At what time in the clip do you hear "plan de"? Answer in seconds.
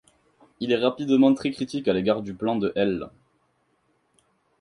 2.33-2.73